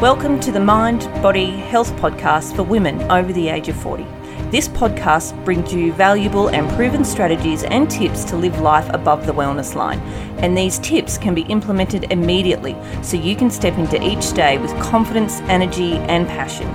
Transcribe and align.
Welcome 0.00 0.38
to 0.42 0.52
the 0.52 0.60
Mind 0.60 1.00
Body 1.24 1.46
Health 1.46 1.90
Podcast 1.96 2.54
for 2.54 2.62
women 2.62 3.02
over 3.10 3.32
the 3.32 3.48
age 3.48 3.68
of 3.68 3.74
40. 3.82 4.04
This 4.52 4.68
podcast 4.68 5.44
brings 5.44 5.74
you 5.74 5.92
valuable 5.92 6.50
and 6.50 6.70
proven 6.76 7.04
strategies 7.04 7.64
and 7.64 7.90
tips 7.90 8.22
to 8.26 8.36
live 8.36 8.60
life 8.60 8.88
above 8.90 9.26
the 9.26 9.32
wellness 9.32 9.74
line. 9.74 9.98
And 10.38 10.56
these 10.56 10.78
tips 10.78 11.18
can 11.18 11.34
be 11.34 11.42
implemented 11.42 12.12
immediately 12.12 12.76
so 13.02 13.16
you 13.16 13.34
can 13.34 13.50
step 13.50 13.76
into 13.76 14.00
each 14.00 14.32
day 14.34 14.56
with 14.58 14.70
confidence, 14.80 15.40
energy, 15.48 15.94
and 15.94 16.28
passion. 16.28 16.68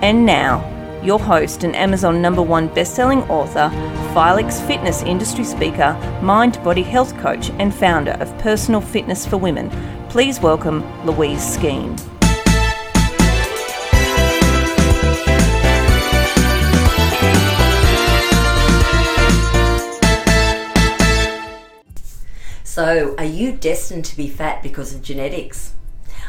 And 0.00 0.24
now, 0.24 0.62
your 1.02 1.18
host 1.18 1.64
and 1.64 1.74
Amazon 1.74 2.22
number 2.22 2.40
one 2.40 2.68
best-selling 2.68 3.22
author, 3.24 3.68
FILEX 4.14 4.64
fitness 4.68 5.02
industry 5.02 5.42
speaker, 5.42 5.94
mind 6.22 6.62
body 6.62 6.84
health 6.84 7.18
coach, 7.18 7.50
and 7.58 7.74
founder 7.74 8.12
of 8.12 8.38
Personal 8.38 8.80
Fitness 8.80 9.26
for 9.26 9.38
Women. 9.38 9.70
Please 10.08 10.38
welcome 10.38 10.84
Louise 11.04 11.42
Skene. 11.42 11.96
So, 22.82 23.14
are 23.18 23.26
you 23.26 23.52
destined 23.52 24.06
to 24.06 24.16
be 24.16 24.26
fat 24.26 24.62
because 24.62 24.94
of 24.94 25.02
genetics? 25.02 25.74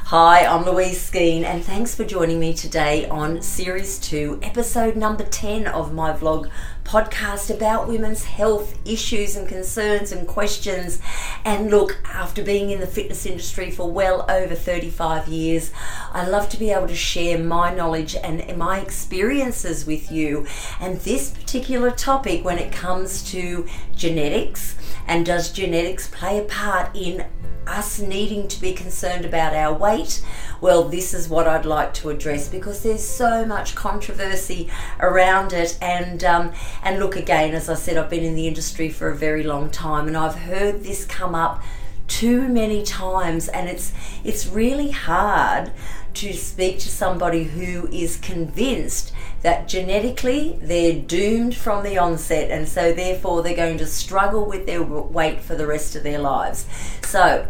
Hi, 0.08 0.46
I'm 0.46 0.66
Louise 0.66 1.10
Skeen, 1.10 1.46
and 1.46 1.64
thanks 1.64 1.96
for 1.96 2.04
joining 2.04 2.42
me 2.42 2.54
today 2.54 3.08
on 3.08 3.42
Series 3.42 3.98
2, 4.00 4.42
episode 4.44 4.98
number 4.98 5.24
10 5.24 5.66
of 5.66 5.94
my 5.94 6.12
vlog 6.12 6.52
podcast 6.84 7.56
about 7.56 7.88
women's 7.88 8.26
health 8.26 8.78
issues 8.86 9.38
and 9.38 9.48
concerns 9.48 10.12
and 10.12 10.28
questions. 10.28 11.00
And 11.46 11.72
look, 11.72 11.98
after 12.04 12.44
being 12.44 12.70
in 12.70 12.82
the 12.82 12.86
fitness 12.86 13.26
industry 13.26 13.72
for 13.72 13.90
well 13.90 14.30
over 14.30 14.54
35 14.54 15.30
years, 15.30 15.72
I 16.12 16.28
love 16.28 16.50
to 16.50 16.60
be 16.60 16.72
able 16.72 16.90
to 16.90 16.96
share 16.96 17.38
my 17.38 17.74
knowledge 17.74 18.18
and 18.18 18.58
my 18.58 18.82
experiences 18.82 19.86
with 19.86 20.12
you. 20.12 20.46
And 20.82 21.00
this 21.00 21.30
particular 21.30 21.92
topic, 21.92 22.44
when 22.44 22.60
it 22.60 22.74
comes 22.74 23.24
to 23.32 23.66
genetics, 23.96 24.76
and 25.08 25.26
does 25.26 25.52
genetics 25.52 26.08
play 26.08 26.40
a 26.40 26.44
part 26.44 26.96
in 26.96 27.26
us 27.68 28.00
needing 28.00 28.48
to 28.48 28.60
be 28.60 28.74
concerned 28.74 29.26
about 29.26 29.54
our 29.54 29.74
weight? 29.74 30.24
Well, 30.60 30.84
this 30.90 31.14
is 31.14 31.30
what 31.30 31.48
I'd 31.48 31.66
like 31.66 31.94
to 31.96 32.10
address 32.10 32.48
because 32.48 32.84
there's 32.84 33.08
so 33.08 33.46
much 33.46 33.76
controversy 33.76 34.70
around 35.00 35.54
it. 35.54 35.78
And 35.82 36.24
um, 36.24 36.54
and 36.84 37.00
look 37.00 37.16
again, 37.16 37.54
as 37.54 37.70
I 37.70 37.76
said, 37.76 37.98
I've 37.98 38.10
been 38.10 38.24
in 38.24 38.36
the 38.36 38.48
industry 38.48 38.90
for 38.90 39.10
a 39.10 39.16
very 39.16 39.44
long 39.44 39.70
time, 39.70 40.08
and 40.08 40.18
I've 40.18 40.36
heard 40.36 40.84
this 40.84 41.06
come 41.06 41.36
up 41.36 41.64
too 42.08 42.48
many 42.48 42.84
times, 42.84 43.48
and 43.48 43.70
it's 43.70 43.94
it's 44.24 44.48
really 44.48 44.92
hard 44.92 45.72
to 46.16 46.34
speak 46.34 46.78
to 46.80 46.90
somebody 46.90 47.44
who 47.46 47.88
is 47.88 48.18
convinced 48.18 49.14
that 49.42 49.68
genetically 49.68 50.58
they're 50.62 51.00
doomed 51.00 51.56
from 51.56 51.84
the 51.84 51.98
onset 51.98 52.52
and 52.52 52.68
so 52.68 52.94
therefore 52.94 53.42
they're 53.42 53.56
going 53.56 53.78
to 53.78 53.86
struggle 53.86 54.46
with 54.46 54.66
their 54.66 54.84
weight 54.84 55.42
for 55.42 55.56
the 55.56 55.66
rest 55.66 55.96
of 55.96 56.04
their 56.04 56.20
lives. 56.20 56.66
So, 57.04 57.48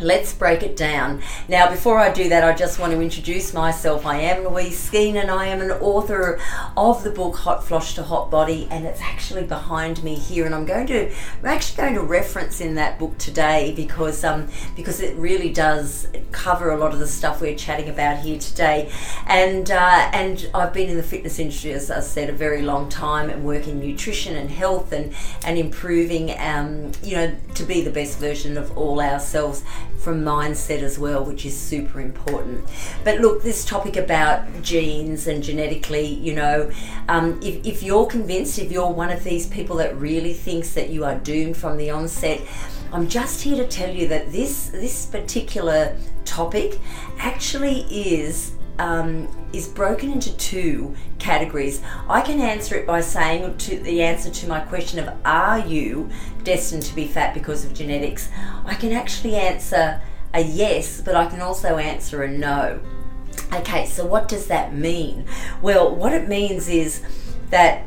Let's 0.00 0.32
break 0.32 0.62
it 0.62 0.76
down. 0.76 1.20
Now, 1.46 1.68
before 1.68 1.98
I 1.98 2.10
do 2.10 2.30
that, 2.30 2.42
I 2.42 2.54
just 2.54 2.78
want 2.78 2.94
to 2.94 3.02
introduce 3.02 3.52
myself. 3.52 4.06
I 4.06 4.16
am 4.20 4.44
Louise 4.44 4.90
Skeen 4.90 5.20
and 5.20 5.30
I 5.30 5.46
am 5.48 5.60
an 5.60 5.72
author 5.72 6.40
of 6.74 7.04
the 7.04 7.10
book 7.10 7.36
Hot 7.36 7.62
Flush 7.62 7.94
to 7.96 8.02
Hot 8.02 8.30
Body, 8.30 8.66
and 8.70 8.86
it's 8.86 9.02
actually 9.02 9.44
behind 9.44 10.02
me 10.02 10.14
here. 10.14 10.46
And 10.46 10.54
I'm 10.54 10.64
going 10.64 10.86
to, 10.86 11.10
I'm 11.10 11.44
actually 11.44 11.76
going 11.76 11.94
to 11.96 12.02
reference 12.02 12.62
in 12.62 12.76
that 12.76 12.98
book 12.98 13.18
today 13.18 13.74
because, 13.76 14.24
um, 14.24 14.48
because 14.74 15.00
it 15.00 15.14
really 15.16 15.52
does 15.52 16.08
cover 16.32 16.70
a 16.70 16.78
lot 16.78 16.94
of 16.94 16.98
the 16.98 17.06
stuff 17.06 17.42
we're 17.42 17.54
chatting 17.54 17.90
about 17.90 18.20
here 18.20 18.38
today. 18.38 18.90
And, 19.26 19.70
uh, 19.70 20.10
and 20.14 20.48
I've 20.54 20.72
been 20.72 20.88
in 20.88 20.96
the 20.96 21.02
fitness 21.02 21.38
industry, 21.38 21.72
as 21.72 21.90
I 21.90 22.00
said, 22.00 22.30
a 22.30 22.32
very 22.32 22.62
long 22.62 22.88
time 22.88 23.28
and 23.28 23.44
work 23.44 23.68
in 23.68 23.78
nutrition 23.78 24.36
and 24.36 24.50
health 24.50 24.92
and, 24.92 25.14
and 25.44 25.58
improving, 25.58 26.30
um, 26.38 26.92
you 27.02 27.16
know, 27.16 27.36
to 27.54 27.64
be 27.64 27.82
the 27.82 27.90
best 27.90 28.18
version 28.18 28.56
of 28.56 28.78
all 28.78 28.98
ourselves 28.98 29.62
from 30.00 30.24
mindset 30.24 30.82
as 30.82 30.98
well, 30.98 31.24
which 31.24 31.44
is 31.44 31.56
super 31.56 32.00
important. 32.00 32.64
But 33.04 33.20
look, 33.20 33.42
this 33.42 33.64
topic 33.64 33.96
about 33.96 34.62
genes 34.62 35.26
and 35.26 35.42
genetically, 35.42 36.06
you 36.06 36.34
know, 36.34 36.70
um, 37.08 37.38
if, 37.42 37.64
if 37.66 37.82
you're 37.82 38.06
convinced, 38.06 38.58
if 38.58 38.72
you're 38.72 38.90
one 38.90 39.10
of 39.10 39.22
these 39.24 39.46
people 39.46 39.76
that 39.76 39.96
really 39.96 40.32
thinks 40.32 40.72
that 40.74 40.90
you 40.90 41.04
are 41.04 41.16
doomed 41.16 41.56
from 41.56 41.76
the 41.76 41.90
onset, 41.90 42.40
I'm 42.92 43.08
just 43.08 43.42
here 43.42 43.56
to 43.56 43.68
tell 43.68 43.94
you 43.94 44.08
that 44.08 44.32
this 44.32 44.70
this 44.70 45.06
particular 45.06 45.96
topic 46.24 46.80
actually 47.18 47.82
is 47.90 48.52
um, 48.80 49.28
is 49.52 49.68
broken 49.68 50.10
into 50.10 50.34
two 50.38 50.96
categories. 51.18 51.82
I 52.08 52.22
can 52.22 52.40
answer 52.40 52.76
it 52.76 52.86
by 52.86 53.02
saying 53.02 53.58
to 53.58 53.78
the 53.78 54.02
answer 54.02 54.30
to 54.30 54.48
my 54.48 54.60
question 54.60 54.98
of 54.98 55.14
are 55.24 55.58
you 55.58 56.08
destined 56.44 56.82
to 56.84 56.94
be 56.94 57.06
fat 57.06 57.34
because 57.34 57.64
of 57.64 57.74
genetics? 57.74 58.30
I 58.64 58.74
can 58.74 58.92
actually 58.92 59.36
answer 59.36 60.00
a 60.32 60.40
yes, 60.40 61.02
but 61.02 61.14
I 61.14 61.26
can 61.26 61.42
also 61.42 61.76
answer 61.76 62.22
a 62.22 62.30
no. 62.30 62.80
Okay, 63.52 63.84
so 63.84 64.06
what 64.06 64.28
does 64.28 64.46
that 64.46 64.74
mean? 64.74 65.26
Well, 65.60 65.94
what 65.94 66.14
it 66.14 66.26
means 66.26 66.68
is 66.68 67.02
that 67.50 67.84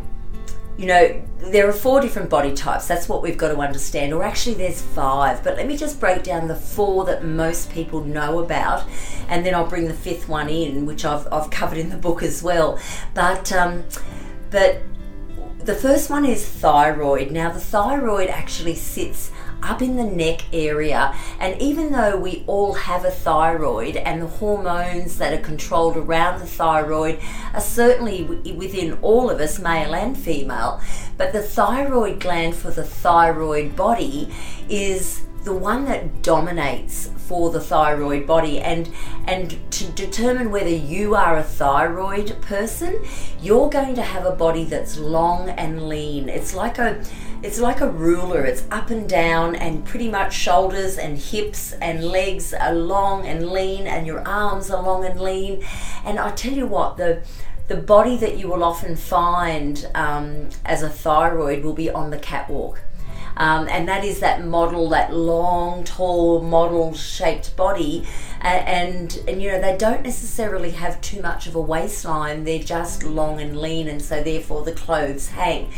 you 0.77 0.87
know, 0.87 1.21
there 1.37 1.67
are 1.67 1.73
four 1.73 2.01
different 2.01 2.29
body 2.29 2.53
types. 2.53 2.87
That's 2.87 3.07
what 3.07 3.21
we've 3.21 3.37
got 3.37 3.49
to 3.49 3.57
understand. 3.57 4.13
Or 4.13 4.23
actually, 4.23 4.55
there's 4.55 4.81
five. 4.81 5.43
But 5.43 5.57
let 5.57 5.67
me 5.67 5.77
just 5.77 5.99
break 5.99 6.23
down 6.23 6.47
the 6.47 6.55
four 6.55 7.05
that 7.05 7.23
most 7.23 7.71
people 7.71 8.03
know 8.03 8.39
about, 8.39 8.83
and 9.29 9.45
then 9.45 9.53
I'll 9.53 9.67
bring 9.67 9.87
the 9.87 9.93
fifth 9.93 10.27
one 10.27 10.49
in, 10.49 10.85
which 10.85 11.05
I've, 11.05 11.27
I've 11.31 11.49
covered 11.49 11.77
in 11.77 11.89
the 11.89 11.97
book 11.97 12.23
as 12.23 12.41
well. 12.41 12.79
But 13.13 13.51
um, 13.51 13.83
but 14.49 14.81
the 15.59 15.75
first 15.75 16.09
one 16.09 16.25
is 16.25 16.47
thyroid. 16.47 17.31
Now, 17.31 17.51
the 17.51 17.59
thyroid 17.59 18.29
actually 18.29 18.75
sits 18.75 19.31
up 19.63 19.81
in 19.81 19.95
the 19.95 20.03
neck 20.03 20.41
area. 20.53 21.15
And 21.39 21.59
even 21.61 21.91
though 21.91 22.17
we 22.17 22.43
all 22.47 22.73
have 22.73 23.05
a 23.05 23.11
thyroid 23.11 23.95
and 23.95 24.21
the 24.21 24.27
hormones 24.27 25.17
that 25.17 25.33
are 25.33 25.41
controlled 25.41 25.97
around 25.97 26.39
the 26.39 26.47
thyroid 26.47 27.19
are 27.53 27.61
certainly 27.61 28.23
within 28.23 28.93
all 29.01 29.29
of 29.29 29.39
us, 29.39 29.59
male 29.59 29.95
and 29.95 30.17
female, 30.17 30.81
but 31.17 31.33
the 31.33 31.41
thyroid 31.41 32.19
gland 32.19 32.55
for 32.55 32.71
the 32.71 32.83
thyroid 32.83 33.75
body 33.75 34.33
is 34.69 35.23
the 35.43 35.53
one 35.53 35.85
that 35.85 36.21
dominates 36.21 37.09
for 37.27 37.49
the 37.49 37.59
thyroid 37.59 38.25
body 38.25 38.59
and 38.59 38.89
and 39.27 39.57
to 39.71 39.85
determine 39.91 40.51
whether 40.51 40.69
you 40.69 41.15
are 41.15 41.37
a 41.37 41.43
thyroid 41.43 42.39
person 42.41 42.97
you're 43.41 43.69
going 43.69 43.93
to 43.93 44.01
have 44.01 44.25
a 44.25 44.31
body 44.31 44.63
that's 44.63 44.97
long 44.97 45.49
and 45.49 45.89
lean 45.89 46.29
it's 46.29 46.53
like 46.53 46.77
a 46.79 47.03
it's 47.43 47.59
like 47.59 47.81
a 47.81 47.89
ruler 47.89 48.45
it's 48.45 48.63
up 48.71 48.89
and 48.89 49.07
down 49.07 49.53
and 49.55 49.85
pretty 49.85 50.09
much 50.09 50.33
shoulders 50.33 50.97
and 50.97 51.17
hips 51.17 51.73
and 51.73 52.01
legs 52.03 52.53
are 52.53 52.73
long 52.73 53.27
and 53.27 53.49
lean 53.49 53.85
and 53.85 54.07
your 54.07 54.25
arms 54.25 54.71
are 54.71 54.81
long 54.81 55.03
and 55.05 55.19
lean 55.19 55.61
and 56.05 56.17
i 56.17 56.31
tell 56.31 56.53
you 56.53 56.65
what 56.65 56.95
the 56.95 57.21
the 57.67 57.75
body 57.75 58.17
that 58.17 58.37
you 58.37 58.47
will 58.47 58.63
often 58.63 58.95
find 58.95 59.89
um, 59.95 60.49
as 60.65 60.83
a 60.83 60.89
thyroid 60.89 61.63
will 61.63 61.73
be 61.73 61.89
on 61.89 62.09
the 62.11 62.17
catwalk 62.17 62.81
um, 63.35 63.67
and 63.67 63.87
that 63.87 64.03
is 64.03 64.19
that 64.19 64.45
model, 64.45 64.89
that 64.89 65.13
long, 65.13 65.83
tall, 65.83 66.41
model-shaped 66.41 67.55
body, 67.55 68.07
and, 68.41 68.67
and 68.67 69.23
and 69.27 69.41
you 69.41 69.51
know 69.51 69.59
they 69.59 69.75
don't 69.75 70.03
necessarily 70.03 70.71
have 70.71 71.01
too 71.01 71.21
much 71.21 71.47
of 71.47 71.55
a 71.55 71.61
waistline. 71.61 72.43
They're 72.43 72.59
just 72.59 73.03
long 73.03 73.41
and 73.41 73.59
lean, 73.59 73.87
and 73.87 74.01
so 74.01 74.21
therefore 74.21 74.63
the 74.63 74.73
clothes 74.73 75.29
hang. 75.29 75.71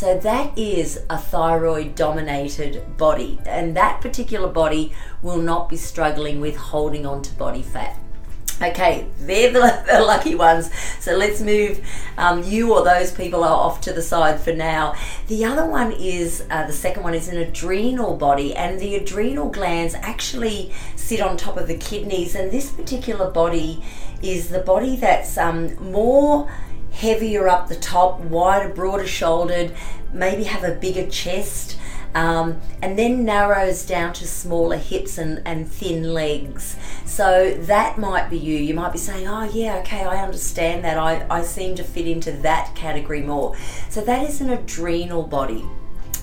So 0.00 0.16
that 0.16 0.56
is 0.56 0.98
a 1.10 1.18
thyroid 1.18 1.94
dominated 1.94 2.96
body, 2.96 3.38
and 3.44 3.76
that 3.76 4.00
particular 4.00 4.48
body 4.48 4.94
will 5.20 5.36
not 5.36 5.68
be 5.68 5.76
struggling 5.76 6.40
with 6.40 6.56
holding 6.56 7.04
on 7.04 7.20
to 7.20 7.34
body 7.34 7.60
fat. 7.60 8.00
Okay, 8.62 9.06
they're 9.18 9.52
the, 9.52 9.84
the, 9.92 10.00
lucky 10.00 10.34
ones. 10.34 10.70
So 11.00 11.14
let's 11.18 11.42
move 11.42 11.86
um, 12.16 12.42
you 12.42 12.72
or 12.72 12.82
those 12.82 13.12
people 13.12 13.44
are 13.44 13.54
off 13.54 13.82
to 13.82 13.92
the 13.92 14.00
side 14.00 14.40
for 14.40 14.54
now. 14.54 14.94
The 15.28 15.44
other 15.44 15.66
one 15.66 15.92
is 15.92 16.46
uh, 16.48 16.66
the 16.66 16.72
second 16.72 17.02
one 17.02 17.12
is 17.12 17.28
an 17.28 17.36
adrenal 17.36 18.16
body, 18.16 18.54
and 18.54 18.80
the 18.80 18.94
adrenal 18.94 19.50
glands 19.50 19.94
actually 19.96 20.72
sit 20.96 21.20
on 21.20 21.36
top 21.36 21.58
of 21.58 21.68
the 21.68 21.76
kidneys. 21.76 22.34
And 22.34 22.50
this 22.50 22.70
particular 22.70 23.30
body 23.30 23.84
is 24.22 24.48
the 24.48 24.60
body 24.60 24.96
that's 24.96 25.36
um, 25.36 25.74
more 25.90 26.50
heavier 26.92 27.48
up 27.48 27.68
the 27.68 27.76
top, 27.76 28.20
wider, 28.20 28.68
broader 28.72 29.06
shouldered, 29.06 29.72
maybe 30.12 30.44
have 30.44 30.64
a 30.64 30.74
bigger 30.74 31.06
chest 31.08 31.76
um, 32.14 32.60
and 32.82 32.98
then 32.98 33.24
narrows 33.24 33.86
down 33.86 34.12
to 34.14 34.26
smaller 34.26 34.76
hips 34.76 35.16
and, 35.18 35.42
and 35.44 35.70
thin 35.70 36.12
legs. 36.12 36.76
So 37.04 37.54
that 37.54 37.98
might 37.98 38.28
be 38.28 38.38
you. 38.38 38.56
You 38.56 38.74
might 38.74 38.92
be 38.92 38.98
saying, 38.98 39.28
oh, 39.28 39.44
yeah, 39.44 39.76
okay, 39.78 40.02
I 40.04 40.22
understand 40.22 40.84
that. 40.84 40.98
I, 40.98 41.24
I 41.30 41.42
seem 41.42 41.76
to 41.76 41.84
fit 41.84 42.06
into 42.06 42.32
that 42.32 42.74
category 42.74 43.22
more. 43.22 43.56
So 43.88 44.00
that 44.02 44.28
is 44.28 44.40
an 44.40 44.50
adrenal 44.50 45.22
body. 45.22 45.64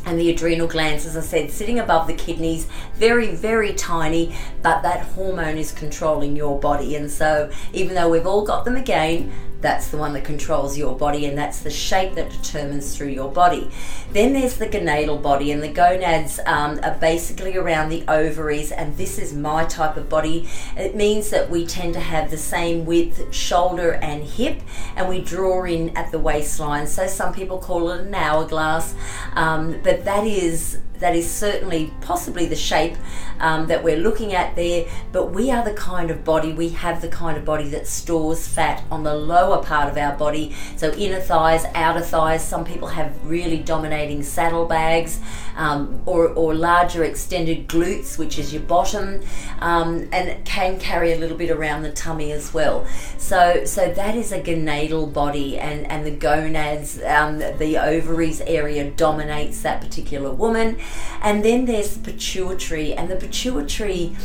and 0.06 0.18
the 0.18 0.30
adrenal 0.30 0.68
glands, 0.68 1.06
as 1.06 1.18
I 1.18 1.22
said, 1.22 1.52
sitting 1.52 1.80
above 1.80 2.08
the 2.08 2.14
kidneys, 2.14 2.66
very, 2.96 3.36
very 3.36 3.74
tiny, 3.74 4.34
but 4.62 4.82
that 4.82 5.02
hormone 5.02 5.58
is 5.58 5.74
controlling 5.74 6.36
your 6.36 6.58
body. 6.60 6.96
And 6.96 7.12
so, 7.12 7.52
even 7.74 7.94
though 7.94 8.10
we've 8.10 8.26
all 8.26 8.46
got 8.46 8.64
them 8.64 8.78
again, 8.78 9.34
that's 9.62 9.88
the 9.90 9.98
one 9.98 10.14
that 10.14 10.24
controls 10.24 10.78
your 10.78 10.96
body, 10.96 11.26
and 11.26 11.38
that's 11.38 11.60
the 11.62 11.70
shape 11.70 12.16
that 12.16 12.30
determines 12.30 12.96
through 12.96 13.10
your 13.10 13.32
body. 13.32 13.72
Then 14.12 14.34
there's 14.34 14.58
the 14.58 14.68
gonadal 14.68 15.22
body, 15.22 15.52
and 15.52 15.64
the 15.64 15.68
gonads 15.68 16.40
um, 16.46 16.80
are 16.84 16.96
basically 17.00 17.58
around 17.58 17.90
the 17.90 18.04
ovaries, 18.08 18.72
and 18.72 18.96
this 18.98 19.18
is 19.18 19.34
my 19.34 19.66
type 19.66 19.98
of 19.98 20.10
body. 20.10 20.48
It 20.76 20.96
means 20.96 21.30
that 21.32 21.50
we 21.50 21.66
tend 21.66 21.94
to 21.96 22.00
have 22.00 22.30
the 22.30 22.38
same 22.38 22.86
width, 22.86 23.34
shoulder, 23.34 23.94
and 23.96 24.24
hip, 24.24 24.62
and 24.96 25.10
we 25.10 25.22
draw 25.22 25.64
in 25.64 25.96
at 25.98 26.12
the 26.12 26.20
waistline. 26.20 26.88
So 26.88 27.08
some 27.08 27.34
people 27.34 27.58
call 27.58 27.90
it 27.92 28.02
an 28.02 28.16
hourglass, 28.16 28.96
um, 29.34 29.80
but 29.84 30.06
that 30.06 30.26
is 30.26 30.80
that 31.00 31.16
is 31.16 31.30
certainly 31.30 31.94
possibly 32.02 32.46
the 32.46 32.56
shape 32.56 32.96
um, 33.40 33.68
that 33.68 33.84
we're 33.84 33.98
looking 33.98 34.34
at 34.34 34.56
there, 34.56 34.86
but 35.12 35.32
we 35.32 35.52
are 35.52 35.64
the 35.64 35.74
kind 35.74 36.10
of 36.10 36.24
body, 36.24 36.54
we 36.54 36.70
have 36.70 37.02
the 37.02 37.08
kind 37.08 37.38
of 37.38 37.46
body 37.46 37.70
that 37.70 37.88
stores 37.88 38.48
fat 38.48 38.84
on 38.90 39.04
the 39.04 39.14
lower 39.14 39.64
part 39.64 39.90
of 39.90 39.98
our 39.98 40.16
body. 40.18 40.56
So, 40.76 40.92
inner 40.94 41.20
thighs, 41.20 41.66
outer 41.76 42.02
thighs, 42.02 42.44
some 42.44 42.66
people 42.66 42.88
have 42.90 43.14
really 43.26 43.60
dominating 43.60 44.24
saddlebags 44.24 45.20
um, 45.56 46.02
or, 46.06 46.30
or 46.30 46.54
larger 46.54 47.04
extended 47.04 47.68
glutes, 47.68 48.18
which 48.18 48.40
is 48.40 48.54
your 48.54 48.64
bottom, 48.64 49.22
um, 49.60 50.08
and 50.12 50.44
can 50.46 50.80
carry 50.80 51.14
a 51.14 51.18
little 51.18 51.38
bit 51.38 51.52
around 51.52 51.84
the 51.84 51.92
tummy 51.92 52.32
as 52.32 52.54
well. 52.54 52.88
So, 53.18 53.66
so 53.66 53.92
that 53.94 54.16
is 54.16 54.32
a 54.32 54.42
gonadal 54.42 55.14
body, 55.14 55.58
and, 55.58 55.86
and 55.88 56.06
the 56.06 56.12
gonads, 56.12 57.02
um, 57.04 57.40
the 57.40 57.78
ovaries 57.78 58.42
area 58.42 58.90
dominates 58.92 59.62
that 59.62 59.82
particular 59.82 60.32
woman. 60.32 60.78
And 61.22 61.44
then 61.44 61.66
there's 61.66 61.96
the 61.96 62.12
pituitary, 62.12 62.94
and 62.94 63.10
the 63.10 63.16
pituitary 63.16 64.16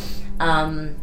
um, 0.40 0.96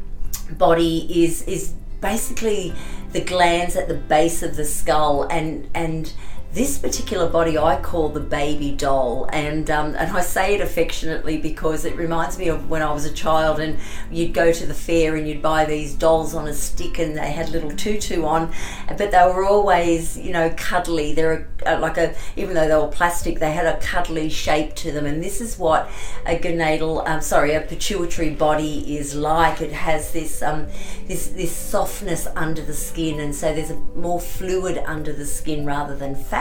body 0.52 1.24
is 1.24 1.42
is 1.44 1.74
basically 2.02 2.74
the 3.12 3.22
glands 3.22 3.76
at 3.76 3.88
the 3.88 3.96
base 3.96 4.44
of 4.44 4.56
the 4.56 4.66
skull, 4.66 5.24
and 5.24 5.70
and 5.74 6.14
this 6.52 6.80
particular 6.80 7.30
body 7.30 7.60
I 7.60 7.80
call 7.80 8.10
the 8.10 8.20
baby 8.20 8.72
doll, 8.72 9.30
and 9.32 9.70
um, 9.70 9.94
and 9.96 10.12
I 10.12 10.22
say 10.22 10.56
it 10.56 10.62
affectionately 10.62 11.38
because 11.38 11.86
it 11.86 11.96
reminds 11.96 12.40
me 12.40 12.48
of 12.48 12.70
when 12.70 12.82
I 12.82 12.92
was 12.92 13.06
a 13.06 13.14
child, 13.14 13.60
and 13.60 13.78
you'd 14.10 14.34
go 14.34 14.52
to 14.52 14.66
the 14.66 14.74
fair 14.74 15.16
and 15.16 15.28
you'd 15.28 15.44
buy 15.44 15.66
these 15.66 15.94
dolls 15.94 16.34
on 16.34 16.48
a 16.48 16.54
stick, 16.54 16.98
and 16.98 17.16
they 17.16 17.32
had 17.32 17.50
little 17.50 17.72
tutu 17.72 18.24
on, 18.26 18.52
but 18.98 19.12
they 19.12 19.24
were 19.26 19.46
always 19.46 20.18
you 20.18 20.34
know 20.34 20.52
cuddly. 20.58 21.14
They're 21.14 21.48
like 21.66 21.98
a 21.98 22.16
even 22.36 22.56
though 22.56 22.68
they 22.68 22.76
were 22.76 22.88
plastic, 22.88 23.38
they 23.38 23.52
had 23.52 23.68
a 23.68 23.78
cuddly 23.80 24.30
shape 24.30 24.74
to 24.78 24.92
them, 24.92 25.06
and 25.06 25.24
this 25.24 25.42
is 25.42 25.60
what 25.60 25.88
a 26.26 26.36
gonadal, 26.36 27.08
um, 27.08 27.22
sorry, 27.22 27.54
a 27.54 27.62
pituitary 27.62 28.32
body 28.32 28.98
is 28.98 29.14
like. 29.14 29.62
It 29.62 29.72
has 29.72 30.14
this 30.14 30.42
um, 30.42 30.66
this 31.08 31.28
this 31.28 31.56
softness 31.56 32.28
under 32.36 32.64
the 32.64 32.74
skin, 32.74 33.20
and 33.20 33.36
so 33.36 33.54
there's 33.54 33.70
a 33.70 33.76
more 33.96 34.20
fluid 34.20 34.82
under 34.88 35.14
the 35.14 35.28
skin 35.28 35.64
rather 35.64 35.96
than 35.96 36.16
fat 36.16 36.39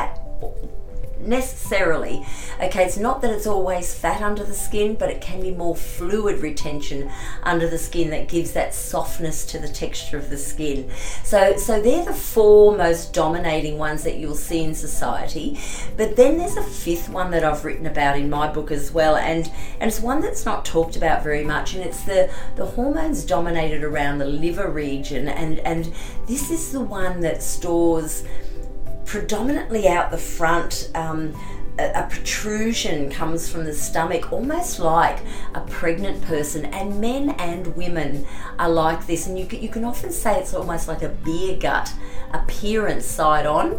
necessarily. 1.21 2.25
Okay, 2.61 2.85
it's 2.85 2.97
not 2.97 3.21
that 3.23 3.31
it's 3.31 3.47
always 3.47 3.95
fat 3.95 4.23
under 4.23 4.45
the 4.45 4.55
skin, 4.55 4.95
but 4.95 5.11
it 5.11 5.21
can 5.21 5.41
be 5.41 5.51
more 5.51 5.77
fluid 5.77 6.41
retention 6.41 7.11
under 7.43 7.69
the 7.69 7.79
skin 7.79 8.11
that 8.11 8.29
gives 8.29 8.53
that 8.53 8.75
softness 8.75 9.45
to 9.47 9.59
the 9.59 9.69
texture 9.69 10.17
of 10.17 10.31
the 10.31 10.39
skin. 10.39 10.91
So, 11.25 11.57
so 11.57 11.81
they're 11.81 12.05
the 12.05 12.13
four 12.13 12.77
most 12.77 13.13
dominating 13.13 13.79
ones 13.79 14.05
that 14.05 14.17
you'll 14.17 14.35
see 14.35 14.63
in 14.63 14.75
society. 14.75 15.59
But 15.97 16.17
then 16.17 16.39
there's 16.39 16.57
a 16.57 16.63
fifth 16.63 17.09
one 17.09 17.31
that 17.33 17.45
I've 17.45 17.65
written 17.65 17.87
about 17.87 18.19
in 18.19 18.31
my 18.31 18.51
book 18.51 18.71
as 18.71 18.93
well, 18.93 19.17
and 19.17 19.51
and 19.81 19.89
it's 19.89 20.01
one 20.01 20.21
that's 20.21 20.45
not 20.45 20.65
talked 20.65 20.97
about 20.97 21.23
very 21.23 21.45
much, 21.45 21.75
and 21.75 21.85
it's 21.85 22.03
the 22.03 22.31
the 22.57 22.67
hormones 22.67 23.25
dominated 23.25 23.85
around 23.85 24.19
the 24.19 24.27
liver 24.27 24.71
region, 24.71 25.29
and 25.29 25.59
and 25.61 25.93
this 26.27 26.51
is 26.51 26.73
the 26.73 26.81
one 26.81 27.21
that 27.21 27.43
stores 27.43 28.25
predominantly 29.09 29.89
out 29.89 30.11
the 30.11 30.19
front. 30.19 30.91
Um, 30.95 31.35
a, 31.79 32.07
protrusion 32.11 33.09
comes 33.09 33.49
from 33.49 33.65
the 33.65 33.73
stomach, 33.73 34.33
almost 34.33 34.81
like 34.81 35.21
a 35.55 35.61
pregnant 35.63 36.21
person. 36.23 36.67
And 36.67 37.01
men 37.01 37.31
and 37.39 37.75
women 37.77 38.27
are 38.59 38.69
like 38.69 39.07
this. 39.07 39.27
And 39.27 39.39
you 39.39 39.47
you 39.59 39.69
can 39.69 39.85
often 39.85 40.13
say 40.13 40.39
it's 40.39 40.53
almost 40.53 40.89
like 40.89 41.03
a 41.03 41.09
beer 41.09 41.57
gut 41.59 41.93
appearance 42.33 43.07
side 43.07 43.47
on 43.47 43.79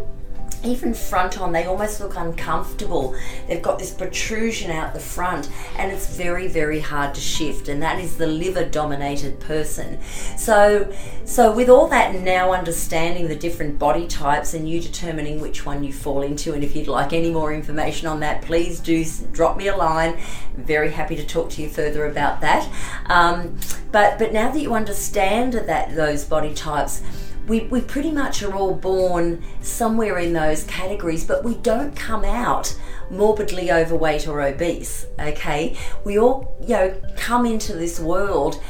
even 0.63 0.93
front 0.93 1.39
on, 1.39 1.51
they 1.51 1.65
almost 1.65 1.99
look 1.99 2.15
uncomfortable. 2.15 3.15
They've 3.47 3.61
got 3.61 3.79
this 3.79 3.91
protrusion 3.91 4.71
out 4.71 4.93
the 4.93 4.99
front, 4.99 5.49
and 5.77 5.91
it's 5.91 6.15
very, 6.15 6.47
very 6.47 6.79
hard 6.79 7.15
to 7.15 7.21
shift. 7.21 7.67
And 7.67 7.81
that 7.81 7.99
is 7.99 8.17
the 8.17 8.27
liver-dominated 8.27 9.39
person. 9.39 9.99
So, 10.37 10.93
so 11.25 11.51
with 11.51 11.69
all 11.69 11.87
that 11.87 12.15
now 12.15 12.51
understanding 12.51 13.27
the 13.27 13.35
different 13.35 13.79
body 13.79 14.07
types 14.07 14.53
and 14.53 14.69
you 14.69 14.79
determining 14.79 15.39
which 15.41 15.65
one 15.65 15.83
you 15.83 15.93
fall 15.93 16.21
into, 16.21 16.53
and 16.53 16.63
if 16.63 16.75
you'd 16.75 16.87
like 16.87 17.13
any 17.13 17.31
more 17.31 17.53
information 17.53 18.07
on 18.07 18.19
that, 18.21 18.41
please 18.41 18.79
do 18.79 19.05
drop 19.31 19.57
me 19.57 19.67
a 19.67 19.75
line. 19.75 20.17
I'm 20.57 20.63
very 20.63 20.91
happy 20.91 21.15
to 21.15 21.25
talk 21.25 21.49
to 21.51 21.61
you 21.61 21.69
further 21.69 22.05
about 22.05 22.41
that. 22.41 22.69
Um, 23.05 23.57
but 23.91 24.19
but 24.19 24.33
now 24.33 24.51
that 24.51 24.59
you 24.59 24.73
understand 24.73 25.53
that 25.53 25.95
those 25.95 26.25
body 26.25 26.53
types 26.53 27.01
we, 27.49 27.61
we 27.61 27.81
pretty 27.81 28.11
much 28.11 28.43
are 28.43 28.53
all 28.53 28.75
born 28.75 29.43
somewhere 29.61 30.19
in 30.19 30.33
those 30.33 30.63
categories, 30.65 31.25
but 31.25 31.43
we 31.43 31.55
don't 31.55 31.95
come 31.95 32.23
out 32.23 32.79
morbidly 33.09 33.71
overweight 33.71 34.27
or 34.27 34.41
obese, 34.41 35.07
okay? 35.19 35.75
We 36.05 36.19
all, 36.19 36.55
you 36.61 36.69
know, 36.69 37.01
come 37.17 37.45
into 37.45 37.73
this 37.73 37.99
world 37.99 38.61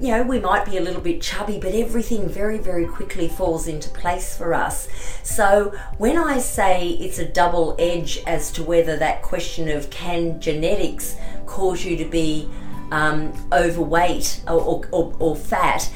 you 0.00 0.08
know, 0.08 0.24
we 0.24 0.40
might 0.40 0.64
be 0.64 0.76
a 0.76 0.80
little 0.80 1.00
bit 1.00 1.22
chubby, 1.22 1.58
but 1.60 1.72
everything 1.72 2.28
very, 2.28 2.58
very 2.58 2.84
quickly 2.84 3.28
falls 3.28 3.68
into 3.68 3.88
place 3.90 4.36
for 4.36 4.52
us. 4.52 4.88
So, 5.22 5.72
when 5.98 6.18
I 6.18 6.40
say 6.40 6.90
it's 6.90 7.20
a 7.20 7.24
double 7.24 7.76
edge 7.78 8.18
as 8.26 8.50
to 8.52 8.64
whether 8.64 8.96
that 8.96 9.22
question 9.22 9.68
of 9.68 9.90
can 9.90 10.40
genetics 10.40 11.16
cause 11.46 11.84
you 11.84 11.96
to 11.96 12.04
be 12.04 12.50
um, 12.90 13.32
overweight 13.52 14.40
or, 14.48 14.60
or, 14.60 14.88
or, 14.90 15.16
or 15.20 15.36
fat, 15.36 15.88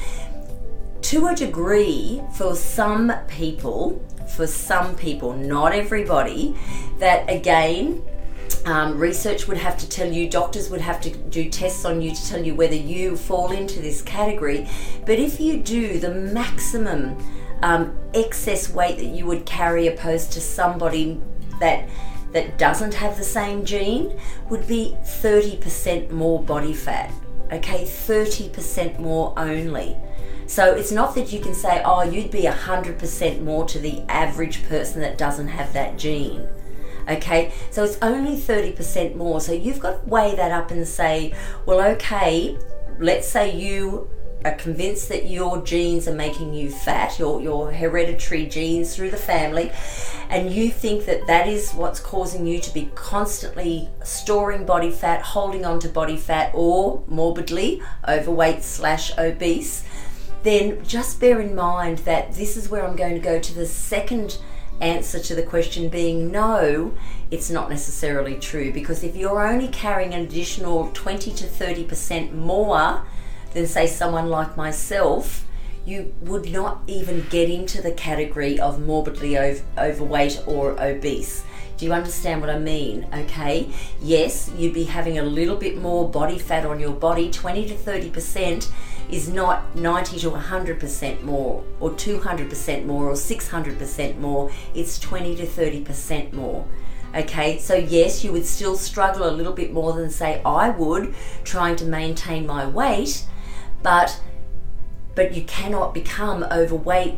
to 1.09 1.25
a 1.25 1.33
degree, 1.33 2.21
for 2.35 2.55
some 2.55 3.11
people, 3.27 3.99
for 4.27 4.45
some 4.45 4.95
people, 4.95 5.33
not 5.33 5.73
everybody, 5.73 6.55
that 6.99 7.27
again, 7.27 8.03
um, 8.65 8.95
research 8.95 9.47
would 9.47 9.57
have 9.57 9.75
to 9.79 9.89
tell 9.89 10.07
you, 10.07 10.29
doctors 10.29 10.69
would 10.69 10.81
have 10.81 11.01
to 11.01 11.09
do 11.09 11.49
tests 11.49 11.83
on 11.83 11.99
you 11.99 12.13
to 12.13 12.27
tell 12.27 12.45
you 12.45 12.53
whether 12.53 12.75
you 12.75 13.17
fall 13.17 13.51
into 13.51 13.79
this 13.79 14.03
category. 14.03 14.69
But 15.07 15.17
if 15.17 15.39
you 15.39 15.63
do, 15.63 15.97
the 15.97 16.13
maximum 16.13 17.17
um, 17.63 17.97
excess 18.13 18.69
weight 18.69 18.97
that 18.97 19.07
you 19.07 19.25
would 19.25 19.47
carry 19.47 19.87
opposed 19.87 20.31
to 20.33 20.41
somebody 20.41 21.19
that 21.59 21.89
that 22.33 22.59
doesn't 22.59 22.93
have 22.93 23.17
the 23.17 23.23
same 23.23 23.65
gene 23.65 24.15
would 24.47 24.67
be 24.67 24.95
30% 25.05 26.11
more 26.11 26.43
body 26.43 26.75
fat. 26.75 27.11
Okay, 27.51 27.81
30% 27.81 28.99
more 28.99 29.33
only. 29.37 29.97
So 30.49 30.73
it's 30.73 30.91
not 30.91 31.13
that 31.13 31.31
you 31.31 31.39
can 31.39 31.53
say, 31.53 31.79
oh, 31.85 32.01
you'd 32.01 32.31
be 32.31 32.41
100% 32.41 33.41
more 33.43 33.65
to 33.67 33.77
the 33.77 34.01
average 34.09 34.67
person 34.67 34.99
that 35.01 35.15
doesn't 35.15 35.47
have 35.47 35.71
that 35.73 35.95
gene. 35.95 36.49
Okay, 37.07 37.53
so 37.69 37.83
it's 37.83 37.99
only 38.01 38.35
30% 38.35 39.15
more. 39.15 39.41
So 39.41 39.51
you've 39.51 39.79
got 39.79 40.01
to 40.01 40.09
weigh 40.09 40.35
that 40.35 40.51
up 40.51 40.71
and 40.71 40.87
say, 40.87 41.35
well, 41.67 41.79
okay, 41.91 42.57
let's 42.97 43.27
say 43.27 43.55
you 43.55 44.09
are 44.43 44.55
convinced 44.55 45.09
that 45.09 45.29
your 45.29 45.61
genes 45.63 46.07
are 46.07 46.15
making 46.15 46.53
you 46.53 46.71
fat, 46.71 47.19
your, 47.19 47.41
your 47.41 47.71
hereditary 47.71 48.47
genes 48.47 48.95
through 48.95 49.11
the 49.11 49.17
family, 49.17 49.71
and 50.29 50.51
you 50.51 50.71
think 50.71 51.05
that 51.05 51.27
that 51.27 51.47
is 51.47 51.73
what's 51.73 51.99
causing 51.99 52.47
you 52.47 52.59
to 52.59 52.73
be 52.73 52.89
constantly 52.95 53.89
storing 54.03 54.65
body 54.65 54.89
fat, 54.91 55.21
holding 55.21 55.65
on 55.65 55.79
to 55.79 55.89
body 55.89 56.17
fat, 56.17 56.51
or 56.53 57.03
morbidly 57.07 57.81
overweight 58.07 58.63
slash 58.63 59.15
obese, 59.17 59.83
then 60.43 60.83
just 60.85 61.19
bear 61.19 61.39
in 61.41 61.55
mind 61.55 61.99
that 61.99 62.33
this 62.33 62.55
is 62.55 62.69
where 62.69 62.85
I'm 62.85 62.95
going 62.95 63.13
to 63.13 63.19
go 63.19 63.39
to 63.39 63.53
the 63.53 63.65
second 63.65 64.37
answer 64.81 65.19
to 65.19 65.35
the 65.35 65.43
question 65.43 65.89
being 65.89 66.31
no, 66.31 66.93
it's 67.31 67.49
not 67.49 67.69
necessarily 67.69 68.39
true 68.39 68.71
because 68.71 69.03
if 69.03 69.15
you're 69.15 69.45
only 69.45 69.67
carrying 69.67 70.13
an 70.13 70.21
additional 70.21 70.89
20 70.93 71.31
to 71.33 71.45
30% 71.45 72.33
more 72.33 73.05
than, 73.53 73.67
say, 73.67 73.87
someone 73.87 74.29
like 74.29 74.55
myself, 74.55 75.45
you 75.85 76.13
would 76.21 76.51
not 76.51 76.81
even 76.87 77.25
get 77.29 77.49
into 77.49 77.81
the 77.81 77.91
category 77.91 78.59
of 78.59 78.79
morbidly 78.79 79.37
overweight 79.77 80.41
or 80.45 80.79
obese. 80.81 81.43
Do 81.77 81.85
you 81.85 81.93
understand 81.93 82.41
what 82.41 82.49
I 82.49 82.59
mean? 82.59 83.07
Okay. 83.13 83.69
Yes, 84.01 84.51
you'd 84.55 84.73
be 84.73 84.83
having 84.83 85.17
a 85.17 85.23
little 85.23 85.55
bit 85.55 85.77
more 85.77 86.09
body 86.09 86.37
fat 86.37 86.65
on 86.65 86.79
your 86.79 86.91
body, 86.91 87.31
20 87.31 87.69
to 87.69 87.75
30% 87.75 88.69
is 89.11 89.27
not 89.29 89.75
90 89.75 90.19
to 90.19 90.31
100% 90.31 91.23
more 91.23 91.63
or 91.79 91.91
200% 91.91 92.85
more 92.85 93.07
or 93.07 93.13
600% 93.13 94.17
more. 94.17 94.51
It's 94.75 94.99
20 94.99 95.35
to 95.37 95.45
30% 95.45 96.33
more. 96.33 96.67
Okay, 97.15 97.57
so 97.57 97.73
yes, 97.73 98.23
you 98.23 98.31
would 98.31 98.45
still 98.45 98.75
struggle 98.75 99.27
a 99.27 99.31
little 99.31 99.53
bit 99.53 99.73
more 99.73 99.93
than 99.93 100.11
say 100.11 100.41
I 100.45 100.69
would 100.69 101.15
trying 101.43 101.75
to 101.77 101.85
maintain 101.85 102.45
my 102.45 102.67
weight, 102.67 103.25
but 103.81 104.21
but 105.15 105.33
you 105.33 105.43
cannot 105.43 105.93
become 105.93 106.43
overweight, 106.43 107.15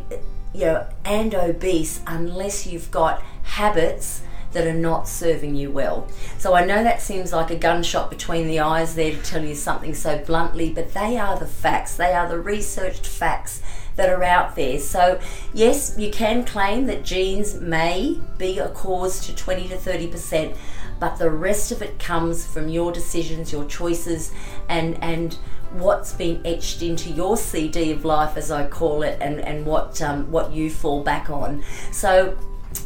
you 0.54 0.64
know, 0.64 0.86
and 1.04 1.34
obese 1.34 2.00
unless 2.06 2.66
you've 2.66 2.90
got 2.90 3.22
habits 3.42 4.22
that 4.52 4.66
are 4.66 4.72
not 4.72 5.08
serving 5.08 5.54
you 5.54 5.70
well. 5.70 6.08
So 6.38 6.54
I 6.54 6.64
know 6.64 6.82
that 6.82 7.00
seems 7.00 7.32
like 7.32 7.50
a 7.50 7.56
gunshot 7.56 8.10
between 8.10 8.46
the 8.46 8.60
eyes 8.60 8.94
there 8.94 9.12
to 9.12 9.22
tell 9.22 9.44
you 9.44 9.54
something 9.54 9.94
so 9.94 10.18
bluntly, 10.18 10.70
but 10.70 10.94
they 10.94 11.18
are 11.18 11.38
the 11.38 11.46
facts. 11.46 11.96
They 11.96 12.12
are 12.12 12.28
the 12.28 12.38
researched 12.38 13.06
facts 13.06 13.62
that 13.96 14.08
are 14.08 14.22
out 14.24 14.56
there. 14.56 14.78
So, 14.78 15.20
yes, 15.52 15.96
you 15.98 16.10
can 16.10 16.44
claim 16.44 16.86
that 16.86 17.04
genes 17.04 17.60
may 17.60 18.18
be 18.38 18.58
a 18.58 18.68
cause 18.70 19.24
to 19.26 19.34
20 19.34 19.68
to 19.68 19.76
30%, 19.76 20.56
but 20.98 21.16
the 21.16 21.30
rest 21.30 21.72
of 21.72 21.82
it 21.82 21.98
comes 21.98 22.46
from 22.46 22.68
your 22.68 22.92
decisions, 22.92 23.52
your 23.52 23.64
choices, 23.66 24.32
and, 24.68 25.02
and 25.02 25.34
what's 25.72 26.12
been 26.12 26.40
etched 26.46 26.82
into 26.82 27.10
your 27.10 27.36
CD 27.36 27.92
of 27.92 28.04
life, 28.04 28.36
as 28.36 28.50
I 28.50 28.66
call 28.66 29.02
it, 29.02 29.18
and, 29.20 29.40
and 29.40 29.66
what, 29.66 30.00
um, 30.00 30.30
what 30.30 30.52
you 30.52 30.70
fall 30.70 31.02
back 31.02 31.28
on. 31.28 31.62
So, 31.90 32.36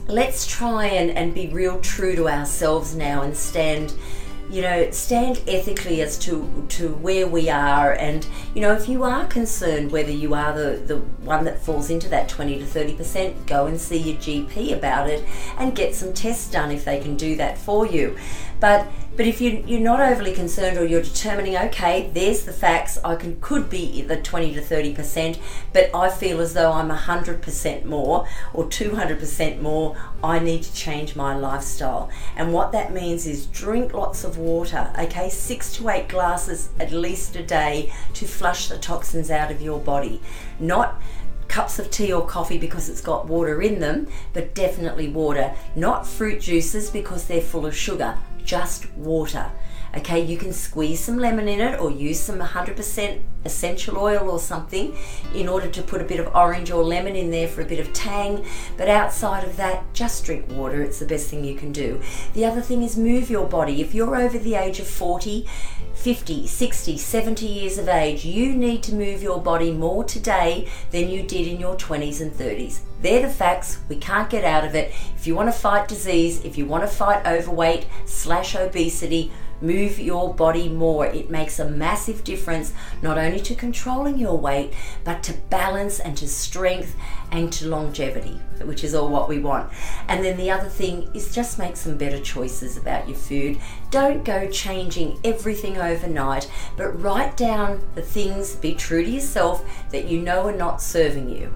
let's 0.09 0.47
try 0.47 0.87
and, 0.87 1.11
and 1.11 1.35
be 1.35 1.49
real 1.49 1.81
true 1.81 2.14
to 2.16 2.28
ourselves 2.28 2.95
now 2.95 3.23
and 3.23 3.37
stand 3.37 3.95
you 4.49 4.62
know 4.62 4.88
stand 4.90 5.43
ethically 5.49 6.00
as 6.02 6.19
to 6.19 6.64
to 6.69 6.88
where 6.95 7.26
we 7.26 7.50
are. 7.50 7.93
And 7.93 8.26
you 8.55 8.61
know 8.61 8.73
if 8.73 8.88
you 8.88 9.02
are 9.02 9.26
concerned 9.26 9.90
whether 9.90 10.11
you 10.11 10.35
are 10.35 10.52
the 10.52 10.76
the 10.76 10.97
one 10.97 11.45
that 11.45 11.62
falls 11.62 11.90
into 11.90 12.09
that 12.11 12.28
20 12.28 12.59
to 12.59 12.64
30% 12.64 13.47
go 13.47 13.66
and 13.66 13.81
see 13.81 13.99
your 13.99 14.16
GP 14.16 14.76
about 14.76 15.11
it 15.11 15.25
and 15.59 15.75
get 15.75 15.95
some 15.95 16.12
tests 16.12 16.50
done 16.50 16.71
if 16.71 16.85
they 16.85 17.00
can 17.00 17.16
do 17.16 17.37
that 17.37 17.59
for 17.59 17.87
you 17.87 18.16
but 18.60 18.86
but 19.16 19.26
if 19.26 19.40
you, 19.40 19.64
you're 19.66 19.80
not 19.80 20.00
overly 20.00 20.34
concerned 20.34 20.76
or 20.76 20.84
you're 20.84 21.00
determining, 21.00 21.56
okay, 21.56 22.10
there's 22.12 22.42
the 22.42 22.52
facts, 22.52 22.98
I 23.02 23.16
can 23.16 23.40
could 23.40 23.70
be 23.70 24.02
the 24.02 24.20
20 24.20 24.52
to 24.54 24.60
30%, 24.60 25.38
but 25.72 25.88
I 25.94 26.10
feel 26.10 26.38
as 26.40 26.52
though 26.52 26.70
I'm 26.70 26.90
100% 26.90 27.84
more 27.86 28.28
or 28.52 28.64
200% 28.64 29.62
more, 29.62 29.96
I 30.22 30.38
need 30.38 30.64
to 30.64 30.75
change 30.75 31.16
my 31.16 31.34
lifestyle. 31.34 32.10
And 32.36 32.52
what 32.52 32.72
that 32.72 32.92
means 32.92 33.26
is 33.26 33.46
drink 33.46 33.94
lots 33.94 34.22
of 34.22 34.36
water, 34.36 34.92
okay, 34.98 35.30
six 35.30 35.75
to 35.76 35.88
eight 35.88 36.08
glasses 36.08 36.68
at 36.78 36.92
least 36.92 37.36
a 37.36 37.42
day 37.42 37.94
to 38.12 38.26
flush 38.26 38.68
the 38.68 38.76
toxins 38.76 39.30
out 39.30 39.50
of 39.50 39.62
your 39.62 39.80
body. 39.80 40.20
Not 40.60 41.00
cups 41.48 41.78
of 41.78 41.90
tea 41.90 42.12
or 42.12 42.26
coffee 42.26 42.58
because 42.58 42.90
it's 42.90 43.00
got 43.00 43.26
water 43.26 43.62
in 43.62 43.80
them, 43.80 44.08
but 44.34 44.54
definitely 44.54 45.08
water. 45.08 45.54
Not 45.75 46.06
fruit 46.06 46.42
juices 46.42 46.90
because 46.90 47.25
they're 47.25 47.40
full 47.40 47.64
of 47.64 47.75
sugar 47.75 48.18
just 48.47 48.91
water. 48.93 49.50
Okay, 49.97 50.23
you 50.23 50.37
can 50.37 50.53
squeeze 50.53 51.00
some 51.00 51.19
lemon 51.19 51.49
in 51.49 51.61
it 51.61 51.81
or 51.81 51.91
use 51.91 52.21
some 52.21 52.38
100% 52.38 53.21
essential 53.47 53.97
oil 53.97 54.29
or 54.29 54.38
something 54.38 54.95
in 55.35 55.49
order 55.49 55.69
to 55.69 55.81
put 55.81 56.03
a 56.03 56.05
bit 56.05 56.21
of 56.21 56.35
orange 56.35 56.71
or 56.71 56.85
lemon 56.85 57.17
in 57.17 57.31
there 57.31 57.49
for 57.49 57.62
a 57.62 57.65
bit 57.65 57.79
of 57.79 57.93
tang. 57.95 58.45
But 58.76 58.88
outside 58.88 59.45
of 59.45 59.57
that, 59.57 59.95
just 59.95 60.25
drink 60.25 60.50
water. 60.50 60.83
It's 60.83 60.99
the 60.99 61.07
best 61.07 61.29
thing 61.29 61.45
you 61.45 61.55
can 61.55 61.73
do. 61.73 62.00
The 62.35 62.45
other 62.45 62.61
thing 62.61 62.83
is 62.83 62.97
move 62.97 63.31
your 63.31 63.47
body. 63.47 63.81
If 63.81 63.95
you're 63.95 64.17
over 64.17 64.38
the 64.38 64.55
age 64.55 64.81
of 64.81 64.87
40, 64.87 65.47
50, 65.97 66.47
60, 66.47 66.99
70 66.99 67.47
years 67.47 67.79
of 67.79 67.88
age, 67.88 68.25
you 68.25 68.55
need 68.55 68.83
to 68.85 68.95
move 68.95 69.23
your 69.23 69.41
body 69.41 69.73
more 69.73 70.05
today 70.05 70.69
than 70.93 71.09
you 71.09 71.23
did 71.23 71.49
in 71.49 71.59
your 71.59 71.75
20s 71.75 72.21
and 72.21 72.31
30s. 72.31 72.81
They're 73.00 73.23
the 73.23 73.33
facts. 73.33 73.79
We 73.88 73.97
can't 73.97 74.31
get 74.31 74.45
out 74.45 74.65
of 74.65 74.75
it. 74.75 74.95
If 75.17 75.26
you 75.26 75.35
want 75.35 75.49
to 75.49 75.59
fight 75.59 75.88
disease, 75.88 76.45
if 76.45 76.57
you 76.57 76.65
want 76.65 76.85
to 76.85 76.88
fight 76.88 77.26
overweight 77.26 77.87
slash 78.05 78.55
obesity, 78.55 79.33
move 79.60 79.98
your 79.98 80.34
body 80.34 80.68
more. 80.68 81.06
It 81.06 81.30
makes 81.30 81.58
a 81.58 81.68
massive 81.68 82.25
difference 82.25 82.72
not 83.02 83.18
only 83.18 83.40
to 83.40 83.54
controlling 83.54 84.18
your 84.18 84.36
weight, 84.36 84.75
but 85.04 85.22
to 85.25 85.32
balance 85.50 86.00
and 86.00 86.16
to 86.18 86.28
strength 86.28 86.96
and 87.30 87.52
to 87.54 87.68
longevity, 87.68 88.40
which 88.62 88.84
is 88.84 88.94
all 88.94 89.08
what 89.08 89.28
we 89.28 89.38
want. 89.38 89.72
And 90.08 90.25
then 90.25 90.36
the 90.36 90.50
other 90.50 90.68
thing 90.68 91.08
is 91.14 91.34
just 91.34 91.58
make 91.58 91.76
some 91.76 91.96
better 91.96 92.20
choices 92.20 92.76
about 92.76 93.08
your 93.08 93.18
food. 93.18 93.58
Don't 93.90 94.25
go 94.25 94.48
changing 94.50 95.18
everything 95.25 95.78
overnight, 95.78 96.50
but 96.76 97.00
write 97.02 97.36
down 97.36 97.80
the 97.94 98.02
things, 98.02 98.56
be 98.56 98.75
true 98.75 99.04
to 99.04 99.10
yourself, 99.10 99.64
that 99.90 100.06
you 100.06 100.20
know 100.20 100.46
are 100.46 100.56
not 100.56 100.82
serving 100.82 101.28
you. 101.28 101.52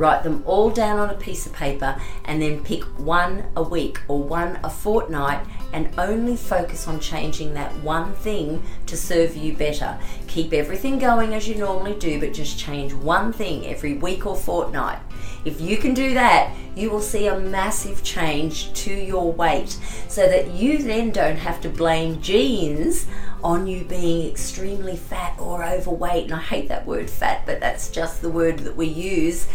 Write 0.00 0.22
them 0.22 0.42
all 0.46 0.70
down 0.70 0.98
on 0.98 1.10
a 1.10 1.14
piece 1.14 1.44
of 1.44 1.52
paper 1.52 1.94
and 2.24 2.40
then 2.40 2.64
pick 2.64 2.84
one 2.98 3.44
a 3.54 3.62
week 3.62 4.00
or 4.08 4.22
one 4.22 4.58
a 4.64 4.70
fortnight 4.70 5.46
and 5.74 5.90
only 5.98 6.38
focus 6.38 6.88
on 6.88 6.98
changing 7.00 7.52
that 7.52 7.70
one 7.82 8.14
thing 8.14 8.62
to 8.86 8.96
serve 8.96 9.36
you 9.36 9.54
better. 9.54 9.98
Keep 10.26 10.54
everything 10.54 10.98
going 10.98 11.34
as 11.34 11.46
you 11.46 11.54
normally 11.54 11.92
do, 11.98 12.18
but 12.18 12.32
just 12.32 12.58
change 12.58 12.94
one 12.94 13.30
thing 13.30 13.66
every 13.66 13.92
week 13.92 14.24
or 14.24 14.34
fortnight. 14.34 14.98
If 15.44 15.60
you 15.60 15.76
can 15.76 15.92
do 15.92 16.14
that, 16.14 16.56
you 16.74 16.88
will 16.88 17.02
see 17.02 17.26
a 17.26 17.38
massive 17.38 18.02
change 18.02 18.72
to 18.72 18.94
your 18.94 19.30
weight 19.30 19.78
so 20.08 20.26
that 20.26 20.52
you 20.52 20.78
then 20.78 21.10
don't 21.10 21.36
have 21.36 21.60
to 21.60 21.68
blame 21.68 22.22
genes 22.22 23.06
on 23.44 23.66
you 23.66 23.84
being 23.84 24.26
extremely 24.26 24.96
fat 24.96 25.38
or 25.38 25.62
overweight. 25.62 26.24
And 26.24 26.32
I 26.32 26.40
hate 26.40 26.68
that 26.68 26.86
word 26.86 27.10
fat, 27.10 27.44
but 27.44 27.60
that's 27.60 27.90
just 27.90 28.22
the 28.22 28.30
word 28.30 28.60
that 28.60 28.76
we 28.76 28.86
use 28.86 29.46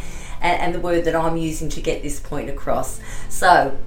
and, 0.41 0.61
and 0.61 0.75
the 0.75 0.79
word 0.79 1.05
that 1.05 1.15
I'm 1.15 1.37
using 1.37 1.69
to 1.69 1.81
get 1.81 2.03
this 2.03 2.19
point 2.19 2.49
across. 2.49 2.99
So, 3.29 3.77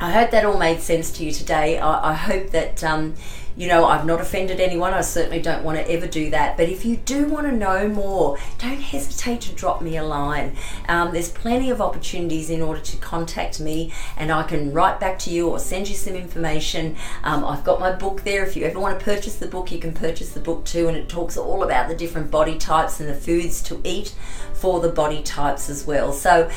I 0.00 0.12
hope 0.12 0.30
that 0.30 0.44
all 0.44 0.58
made 0.58 0.80
sense 0.80 1.10
to 1.12 1.24
you 1.24 1.32
today. 1.32 1.78
I, 1.78 2.10
I 2.10 2.14
hope 2.14 2.50
that, 2.50 2.84
um, 2.84 3.14
you 3.58 3.66
know, 3.66 3.86
I've 3.86 4.06
not 4.06 4.20
offended 4.20 4.60
anyone. 4.60 4.94
I 4.94 5.00
certainly 5.00 5.42
don't 5.42 5.64
want 5.64 5.78
to 5.78 5.90
ever 5.90 6.06
do 6.06 6.30
that. 6.30 6.56
But 6.56 6.68
if 6.68 6.84
you 6.84 6.96
do 6.96 7.26
want 7.26 7.48
to 7.48 7.52
know 7.52 7.88
more, 7.88 8.38
don't 8.58 8.80
hesitate 8.80 9.40
to 9.42 9.52
drop 9.52 9.82
me 9.82 9.96
a 9.96 10.04
line. 10.04 10.56
Um, 10.88 11.12
there's 11.12 11.28
plenty 11.28 11.68
of 11.68 11.80
opportunities 11.80 12.50
in 12.50 12.62
order 12.62 12.80
to 12.80 12.96
contact 12.98 13.58
me, 13.58 13.92
and 14.16 14.30
I 14.30 14.44
can 14.44 14.72
write 14.72 15.00
back 15.00 15.18
to 15.20 15.30
you 15.30 15.48
or 15.48 15.58
send 15.58 15.88
you 15.88 15.96
some 15.96 16.14
information. 16.14 16.94
Um, 17.24 17.44
I've 17.44 17.64
got 17.64 17.80
my 17.80 17.90
book 17.90 18.22
there. 18.22 18.44
If 18.44 18.56
you 18.56 18.64
ever 18.64 18.78
want 18.78 18.96
to 18.96 19.04
purchase 19.04 19.34
the 19.34 19.48
book, 19.48 19.72
you 19.72 19.80
can 19.80 19.92
purchase 19.92 20.30
the 20.30 20.40
book 20.40 20.64
too, 20.64 20.86
and 20.86 20.96
it 20.96 21.08
talks 21.08 21.36
all 21.36 21.64
about 21.64 21.88
the 21.88 21.96
different 21.96 22.30
body 22.30 22.56
types 22.56 23.00
and 23.00 23.08
the 23.08 23.14
foods 23.14 23.60
to 23.64 23.80
eat 23.82 24.14
for 24.54 24.78
the 24.78 24.88
body 24.88 25.20
types 25.22 25.68
as 25.68 25.84
well. 25.84 26.12
So, 26.12 26.48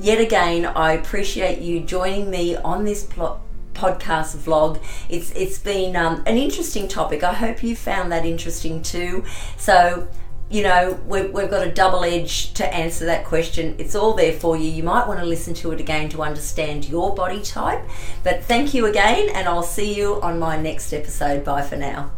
yet 0.00 0.20
again, 0.20 0.66
I 0.66 0.94
appreciate 0.94 1.60
you 1.60 1.80
joining 1.80 2.30
me 2.30 2.56
on 2.56 2.84
this 2.84 3.04
plot 3.04 3.42
podcast 3.78 4.36
vlog. 4.36 4.82
It's 5.08 5.30
it's 5.32 5.58
been 5.58 5.96
um, 5.96 6.22
an 6.26 6.36
interesting 6.36 6.88
topic. 6.88 7.22
I 7.22 7.32
hope 7.32 7.62
you 7.62 7.76
found 7.76 8.12
that 8.12 8.24
interesting 8.24 8.82
too. 8.82 9.24
So 9.56 10.08
you 10.50 10.62
know, 10.62 10.98
we've, 11.06 11.30
we've 11.30 11.50
got 11.50 11.66
a 11.66 11.70
double 11.70 12.04
edge 12.04 12.54
to 12.54 12.74
answer 12.74 13.04
that 13.04 13.24
question. 13.24 13.74
It's 13.78 13.94
all 13.94 14.14
there 14.14 14.32
for 14.32 14.56
you. 14.56 14.70
You 14.70 14.82
might 14.82 15.06
want 15.06 15.20
to 15.20 15.26
listen 15.26 15.52
to 15.54 15.72
it 15.72 15.80
again 15.80 16.08
to 16.10 16.22
understand 16.22 16.88
your 16.88 17.14
body 17.14 17.42
type. 17.42 17.84
But 18.24 18.44
thank 18.44 18.72
you 18.72 18.86
again, 18.86 19.28
and 19.34 19.46
I'll 19.46 19.62
see 19.62 19.94
you 19.94 20.20
on 20.22 20.38
my 20.38 20.56
next 20.56 20.92
episode. 20.92 21.44
Bye 21.44 21.62
for 21.62 21.76
now. 21.76 22.17